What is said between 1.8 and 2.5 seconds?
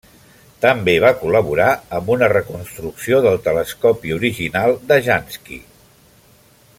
amb una